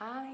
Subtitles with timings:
[0.00, 0.32] 嗨，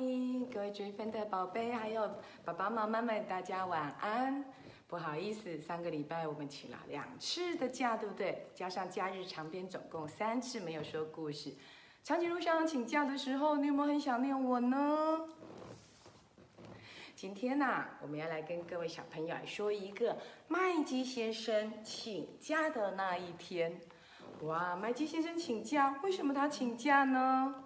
[0.53, 4.45] 各位追分的宝贝，还有爸爸妈妈们，大家晚安。
[4.87, 8.47] 不好意思，上个礼拜我们请了两次的假，对不对？
[8.55, 11.55] 加上假日长边，总共三次没有说故事。
[12.03, 15.21] 长颈鹿校长请假的时候，你有没有很想念我呢？
[17.17, 23.81] 今天呢、我们要来跟各位小朋友来说一个麦基先生请假的那一天。
[24.43, 27.65] 哇，麦基先生请假，为什么他请假呢？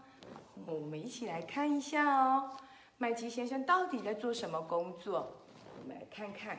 [0.67, 2.57] 我们一起来看一下哦，
[2.99, 5.37] 麦基先生到底在做什么工作？
[5.81, 6.59] 我们来看看。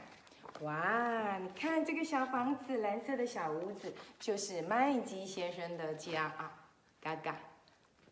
[0.61, 6.53] 哇，你看这个小房子，蓝色的小屋子，就是麦基先生的家啊。
[7.01, 7.35] 嘎嘎，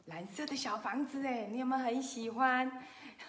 [0.05, 2.71] 蓝色的小房子哎，你有没有很喜欢？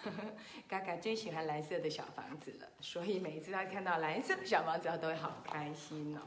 [0.69, 6.21] 嘎嘎最喜欢蓝色的小房子了，所以每一次他看到蓝色的小房子，他都会好开心哦。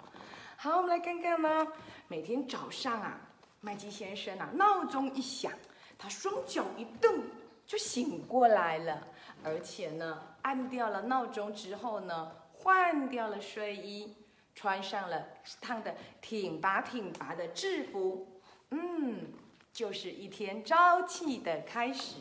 [0.58, 1.68] 好，我们来看看呢。
[2.08, 3.22] 每天早上啊，
[3.62, 5.54] 麦基先生啊，闹钟一响，
[6.02, 7.22] 他双脚一蹬
[7.68, 9.08] 就醒过来了，
[9.44, 14.16] 而且呢，按掉了闹钟之后呢，换掉了睡衣，
[14.56, 15.28] 穿上了
[15.62, 19.32] 烫的挺拔挺拔的制服，嗯，
[19.72, 22.16] 就是一天朝气的开始。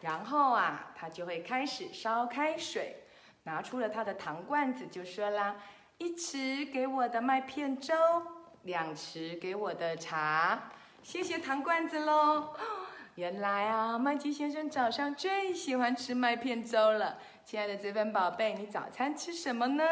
[0.00, 3.04] 然后啊，他就会开始烧开水，
[3.44, 5.54] 拿出了他的糖罐子，就说啦
[5.98, 7.94] ：“一匙给我的麦片粥，
[8.64, 10.72] 两匙给我的茶，
[11.04, 12.52] 谢谢糖罐子喽。”
[13.16, 17.18] 原来啊，麦基先生早上最喜欢吃麦片粥了。
[17.44, 19.84] 亲爱的这份宝贝，你早餐吃什么呢？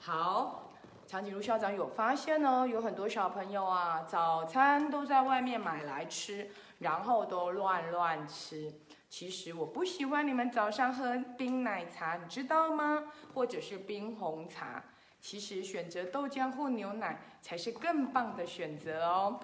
[0.00, 0.72] 好，
[1.06, 8.72] 长颈鹿校长有发现哦，有很多小朋友啊，早餐都在外面买来吃，然后都乱乱吃。
[9.08, 13.04] 其实我不喜欢你们早上喝冰奶茶，你知道吗？
[13.32, 14.82] 或者是冰红茶。
[15.20, 19.38] 其实选择豆浆或牛奶才是更棒的选择哦。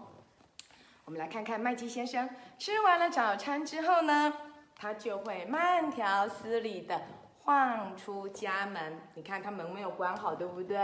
[1.08, 2.28] 我们来看看麦基先生
[2.58, 4.30] 吃完了早餐之后呢，
[4.76, 7.00] 他就会慢条斯理的
[7.38, 9.00] 晃出家门。
[9.14, 10.76] 你看他门没有关好，对不对？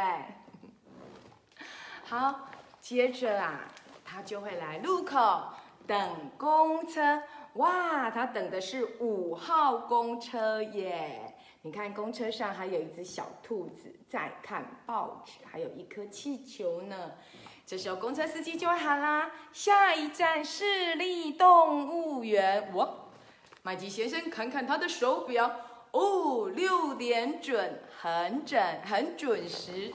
[2.09, 2.49] 好，
[2.81, 3.69] 接着啊，
[4.03, 5.45] 他就会来路口
[5.87, 7.23] 等公车。
[7.57, 11.35] 哇，他等的是五号公车耶！
[11.61, 17.13] 你看公车上还有一只小兔子在看报纸，还有一颗气球呢。
[17.67, 23.09] 这时候公车司机就会喊啦：“下一站市立动物园。”我，
[23.63, 25.51] 麦基先生看看他的手表，
[25.91, 29.95] 哦，六点准，很准，很准时。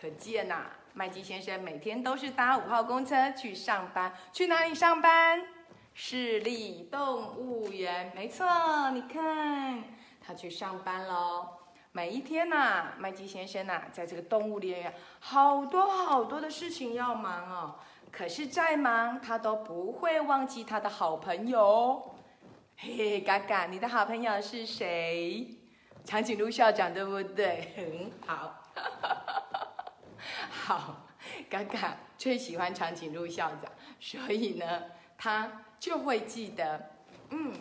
[0.00, 4.12] 可见呐、啊，麦基先生每天都是搭五号公车去上班。
[4.32, 5.46] 去哪里上班？
[5.94, 8.12] 市立动物园。
[8.16, 8.44] 没错，
[8.90, 9.84] 你看
[10.20, 11.48] 他去上班喽。
[11.96, 17.76] 每一天呐、啊，麦基先生呐、啊，在这个动物园好多好多的事情要忙哦。
[18.12, 22.14] 可是再忙，他都不会忘记他的好朋友。
[22.76, 25.56] 嘿嘿，嘎嘎，你的好朋友是谁？
[26.04, 27.72] 长颈鹿校长，对不对？
[27.74, 28.62] 很 好。
[30.52, 31.06] 好，
[31.48, 34.82] 嘎嘎最喜欢长颈鹿校长，所以呢，
[35.16, 36.90] 他就会记得。
[37.30, 37.54] 嗯，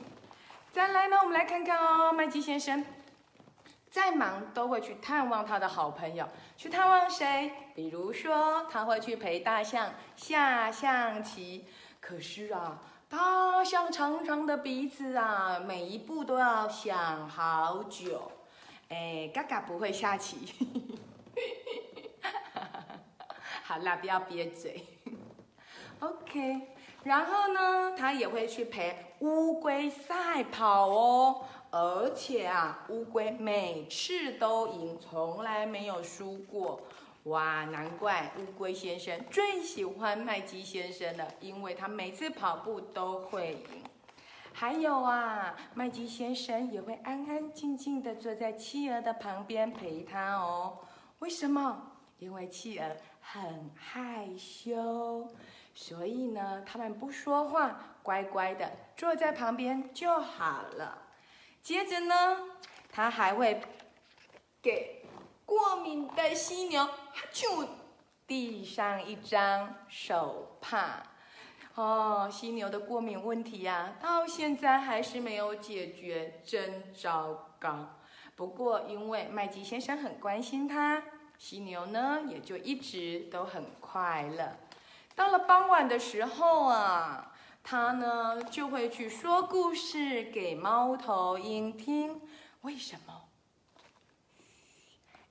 [0.73, 2.85] 再来呢，我们来看看哦，麦基先生。
[3.96, 7.50] 再忙都会去探望他的好朋友，去探望谁？
[7.74, 11.66] 比如说，他会去陪大象下象棋。
[12.02, 18.30] 可是啊，大象长长的鼻子啊，每一步都要想好久。
[18.92, 21.00] 哎，嘎嘎不会下棋。
[23.64, 24.86] 好啦，不要憋嘴。
[26.02, 26.68] OK，
[27.04, 31.46] 然后呢，他也会去陪乌龟赛跑哦。
[31.78, 36.80] 而且啊，乌龟每次都赢，从来没有输过。
[37.24, 43.84] 哇，难怪乌龟先生最喜欢麦基先生了，因为他每次跑步都会赢。
[44.53, 50.78] 还有啊，麦基先生也会安安静静的坐在企鹅的旁边陪他哦。
[51.19, 51.91] 为什么？
[52.19, 55.28] 因为企鹅很害羞，
[55.74, 61.00] 所以呢，他们不说话，乖乖的坐在旁边就好了。
[61.66, 62.38] 接着呢，
[62.91, 63.59] 他还会
[64.62, 65.03] 给
[65.47, 66.88] 过敏的犀牛
[67.32, 67.67] 就
[68.28, 71.02] 递上一张手帕。
[71.73, 77.97] 哦，犀牛的过敏问题呀、到现在还是没有解决，真糟糕。
[78.35, 81.02] 不过因为麦基先生很关心他，
[81.40, 84.56] 犀牛呢也就一直都很快乐。
[85.16, 87.32] 到了傍晚的时候啊。
[87.67, 92.22] 他呢就会去说故事给猫头鹰听，
[92.62, 93.23] 为什么？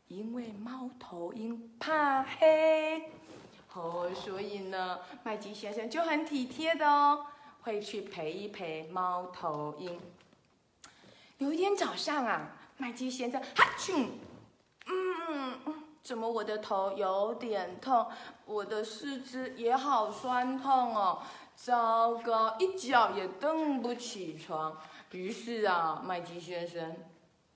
[0.08, 3.08] 因为猫头鹰怕黑，
[3.72, 7.25] 哦，所以呢，麦基先生就很体贴的哦，
[7.62, 10.00] 会去陪一陪猫头鹰。
[11.38, 14.08] 有一天早上啊，麦基先生哈啾，
[14.86, 15.56] 嗯，
[16.02, 18.08] 怎么我的头有点痛，
[18.44, 21.22] 我的四肢也好酸痛哦，
[21.56, 24.76] 糟糕，一脚也蹬不起床。
[25.12, 26.96] 于是啊，麦基先生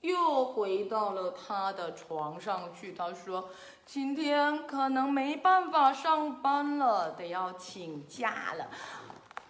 [0.01, 2.93] 又回到了他的床上去。
[2.93, 3.49] 他说
[3.85, 8.67] ：“今天可能没办法上班了，得要请假了。”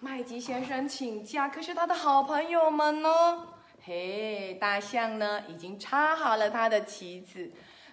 [0.02, 3.48] 麦基先生请假，可是他的好朋友们呢？
[3.84, 5.42] 嘿，大象呢？
[5.48, 7.52] 已经插好了它的旗子，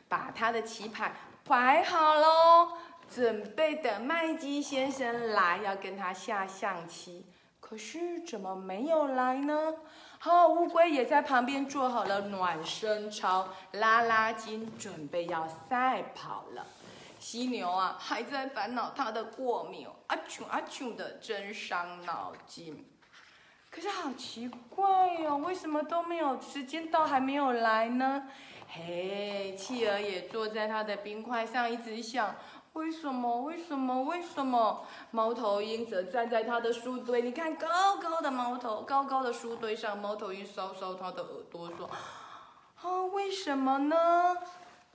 [0.09, 1.15] 把它的棋盘
[1.45, 2.73] 摆好喽，
[3.17, 7.25] 准备等麦基先生来，要跟他下象棋。
[7.61, 9.73] 可是怎么没有来呢？
[10.19, 16.67] 好，乌龟也在旁边做好了暖身操，拉拉筋，准备要赛跑了。
[17.19, 22.85] 犀牛啊，还在烦恼它的过敏，阿啾阿啾的，真伤脑筋。
[23.71, 28.29] 可是好奇怪哟，为什么都没有时间到还没有来呢？
[28.69, 32.35] 嘿，企鹅也坐在它的冰块上，一直想
[32.77, 33.43] 为什么？
[33.43, 34.03] 为什么？
[34.03, 34.85] 为什么？
[35.11, 41.89] 猫头鹰则站在它的书堆，你看高高的猫头，高高的书堆上，猫头鹰搔搔它的耳朵说
[42.83, 43.97] ：“啊，为什么呢？”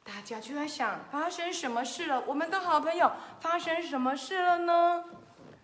[0.06, 2.24] 大家就在想发生什么事了？
[2.28, 5.04] 我们的好朋友发生什么事了呢？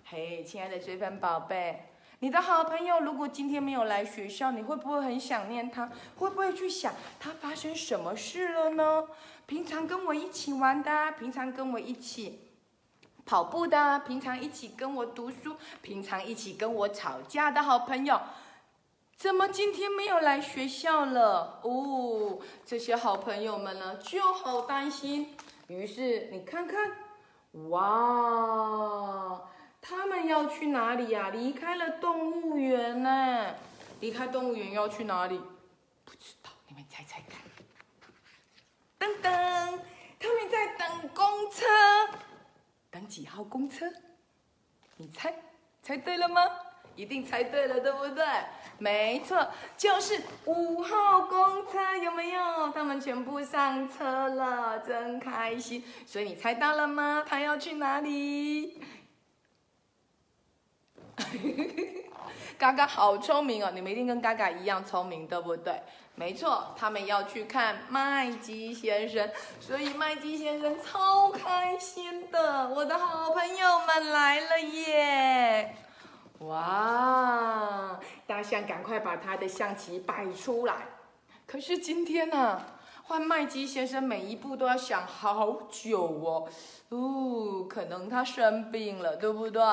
[0.05, 1.93] 嘿，亲爱的追分宝贝。
[2.19, 5.87] 你的好朋友如果今天没有来学校，你会不会很想念他？
[6.17, 9.03] 会不会去想他发生什么事了呢？
[9.45, 12.49] 平常跟我一起玩的，平常跟我一起
[13.23, 18.19] 跑步的，平常一起跟我读书，平常一起跟我吵架的好朋友，
[19.15, 21.59] 怎么今天没有来学校了？
[21.61, 25.35] 哦，这些好朋友们呢就好担心。
[25.67, 26.93] 于是你看看，
[27.69, 29.41] 哇！
[29.89, 31.29] 他们要去哪里呀？
[31.29, 33.55] 离开了动物园呢？
[34.01, 35.41] 离开动物园要去哪里？
[36.03, 37.39] 不知道，你们猜猜看。
[38.99, 39.79] 噔噔，
[40.19, 41.65] 他们在等公车，
[42.91, 43.85] 等几号公车？
[44.97, 45.33] 你猜，
[45.81, 46.41] 猜对了吗？
[46.97, 48.25] 一定猜对了，对不对？
[48.79, 49.47] 没错，
[49.77, 52.71] 就是五号公车，有没有？
[52.73, 55.81] 他们全部上车了，真开心。
[56.05, 57.23] 所以你猜到了吗？
[57.25, 58.81] 他要去哪里？
[62.57, 63.71] 嘎嘎好聪明哦！
[63.73, 65.81] 你们一定跟嘎嘎一样聪明，对不对？
[66.15, 69.29] 没错，他们要去看麦基先生，
[69.59, 72.67] 所以麦基先生超开心的。
[72.69, 75.75] 我的好朋友们来了耶！
[76.39, 80.87] 哇，大象赶快把他的象棋摆出来。
[81.45, 82.59] 可是今天呢？
[83.07, 86.49] 换麦基先生每一步都要想好久哦，
[86.89, 89.63] 哦，可能他生病了，对不对？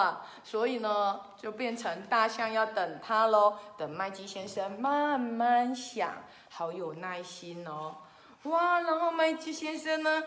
[0.45, 6.15] 所以呢，就变成大象要等他喽，等麦基先生慢慢想，
[6.49, 7.97] 好有耐心哦。
[8.45, 10.23] 哇，然后麦基先生呢，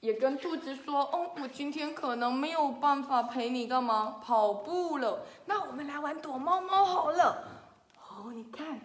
[0.00, 7.44] 也跟兔子说：“哦，我今天可能没有办法陪你干嘛跑步了，那我们来玩躲猫猫好了。”
[8.08, 8.80] 哦，你看。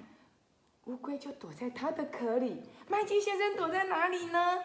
[0.88, 4.64] 乌龟就躲在它的壳里，麦基先生躲在哪里呢？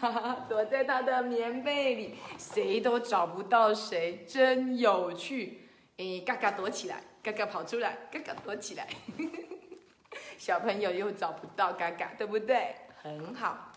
[0.00, 5.68] 哈哈，躲在他的棉被里，谁都找不到谁，真有趣。
[5.98, 8.88] 诶，嘎嘎躲起来，嘎嘎跑出来，嘎嘎躲起来，
[10.38, 12.74] 小朋友又找不到嘎嘎，对不对？
[13.02, 13.72] 很好。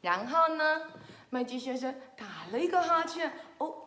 [0.00, 0.90] 然后呢，
[1.30, 3.83] 麦基先生打了一个哈欠，哦，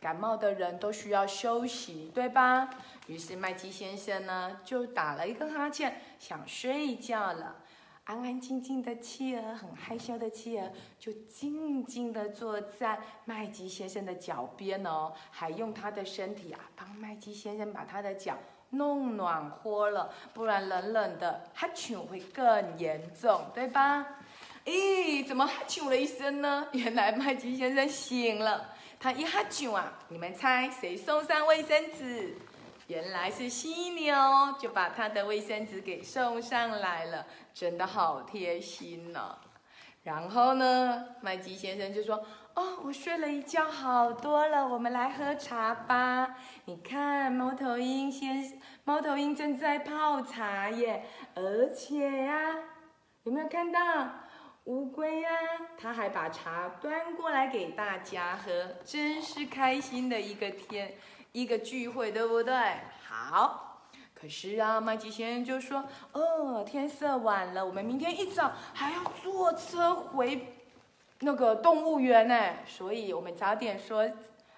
[0.00, 2.70] 感冒的人都需要休息，对吧？
[3.08, 7.56] 于是麦基先生呢，就打了一个哈欠，想睡觉了。
[8.04, 18.38] 安安静静的企鹅，很害羞的企鹅，就静静的坐在麦基先生的脚边哦，还用他的身体啊，帮麦基先生把他的脚
[18.70, 24.06] 弄暖和了，不然冷冷的哈啾会更严重，对吧？
[24.64, 26.66] 咦，怎么哈啾了一声呢？
[26.72, 32.36] 原来麦基先生醒了，他一哈啾啊，你们猜谁送上卫生纸？
[32.88, 34.14] 原来是犀牛，
[34.58, 39.38] 就把他的卫生纸给送上来了，真的好贴心呢。
[40.02, 42.24] 然后呢，麦基先生就说
[42.56, 46.36] ：“哦，我睡了一觉，好多了，我们来喝茶吧。
[46.64, 52.56] 你看，猫头鹰先，猫头鹰正在泡茶耶，而且呀，
[53.24, 53.80] 有没有看到
[54.68, 55.30] 乌龟呀？
[55.78, 60.94] 他还把茶端过来给大家喝，真是开心的一个天。”
[61.32, 62.54] 一个聚会，对不对？
[63.06, 63.82] 好，
[64.14, 70.54] 可是啊，麦基先生就说：“哦，天色晚了，我们明天一早还要坐车回
[71.20, 74.10] 那个动物园呢，所以我们早点说，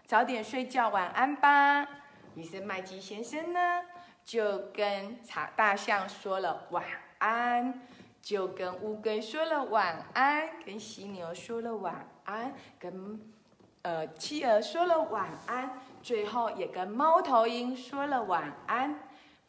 [0.06, 1.86] 早点睡觉，晚安吧。
[2.34, 3.82] 于是麦基先生呢，
[4.24, 6.84] 就跟茶大象说了晚
[7.18, 7.82] 安，
[8.22, 13.20] 就跟乌龟说了晚安，跟犀牛说了晚安，跟
[13.82, 19.00] 呃企鹅说了晚安，最后也跟猫头鹰说了晚安。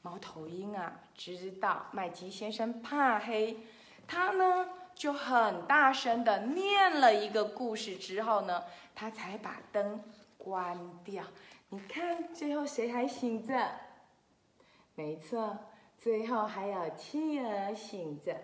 [0.01, 3.59] 猫头鹰啊，知道麦基先生怕黑，
[4.07, 8.63] 他呢就很大声的念了一个故事之后呢，
[8.95, 10.03] 他才把灯
[10.37, 11.23] 关掉。
[11.69, 13.69] 你看，最后谁还醒着？
[14.95, 15.55] 没错，
[15.97, 18.35] 最后还有企鹅醒着，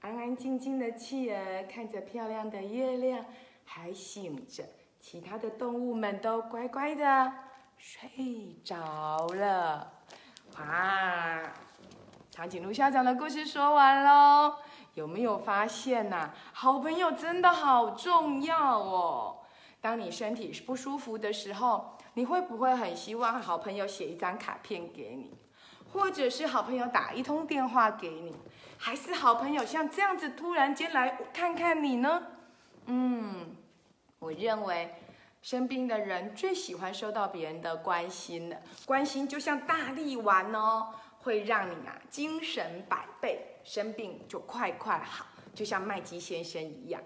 [0.00, 3.24] 安安静静的企鹅看着漂亮的月亮，
[3.64, 4.64] 还醒着。
[5.00, 7.32] 其他的动物们都乖乖的
[7.76, 9.92] 睡着了。
[10.58, 11.42] 哇，
[12.30, 14.56] 长颈鹿校长的故事说完喽。
[14.94, 16.30] 有没有发现呐？
[16.52, 19.38] 好朋友真的好重要哦。
[19.80, 25.36] 当你身体不舒服的时候，你会不会很希望好朋友写一张卡片给你，
[25.96, 28.36] 或者是好朋友打一通电话给你，
[28.76, 32.22] 还是好朋友像这样子突然间来看看你呢？
[32.84, 33.56] 嗯，
[34.18, 34.94] 我认为
[35.40, 40.88] 生病的人最喜欢收到别人的关心了，关心就像大力丸哦，
[41.20, 45.24] 会让你啊精神百倍，生病就快快好，
[45.54, 47.02] 就像麦基先生一样，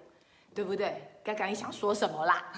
[0.52, 1.00] 对不对？
[1.22, 2.52] 刚刚你想说什么啦？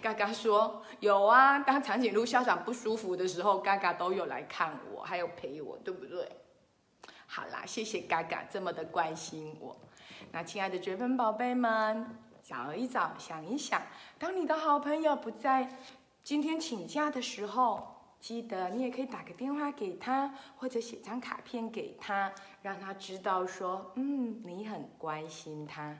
[0.00, 6.28] 嘎嘎说有啊，当长颈鹿校长不舒服的时候，嘎嘎都有来看我，还有陪我，对不对？
[7.26, 9.76] 好啦，谢谢嘎嘎这么的关心我。
[10.32, 13.82] 那亲爱的绝分宝贝们，早一早想一想，
[14.18, 15.68] 当你的好朋友不在
[16.22, 17.86] 今天请假的时候，
[18.20, 25.98] 记得你也可以打个电话给他，或者写张卡片给他，让他知道说，嗯，你很关心他。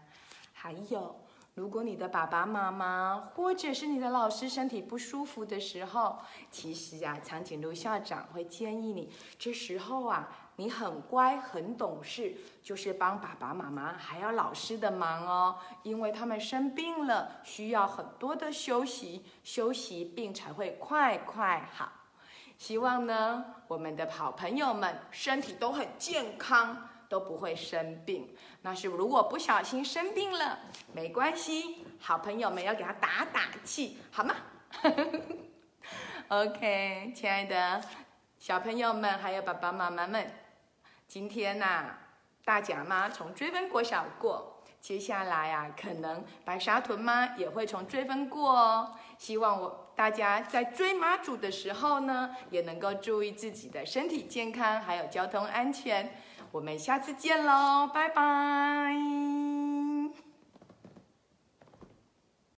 [0.52, 1.14] 还有。
[1.58, 6.16] 如果你的爸爸妈妈或者是你的老师身体不舒服的时候，
[6.52, 21.90] 其实啊，长颈鹿校长会建议你，这时候啊，你很乖很懂事，就是帮爸爸妈妈还有老师的忙哦，因为他们生病了，需要很多的休息，休息病才会快快好。
[22.56, 26.88] 希望呢，我们的好朋友们身体都很健康。
[27.08, 30.58] 都不会生病，那是如果不小心生病了，
[30.92, 34.34] 没关系，好朋友们要给他打打气，好吗？
[36.28, 37.80] OK，亲爱的
[38.38, 40.30] 小朋友们，还有爸爸妈妈们，
[41.06, 41.96] 今天呐，
[42.44, 48.94] 大甲妈从追分国小过，接下来啊，可能白沙屯妈也会从追分过哦。
[49.16, 56.12] 希望我大家在追妈祖的时候呢，也能够注意自己的身体健康，还有交通安全。
[56.50, 59.57] 我们下次见喽，拜拜。